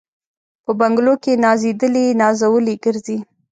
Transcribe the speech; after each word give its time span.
په 0.65 0.71
بنګلو 0.79 1.13
کي 1.23 1.31
نازېدلي 1.43 2.05
نازولي 2.21 2.75
ګرځي 2.83 3.17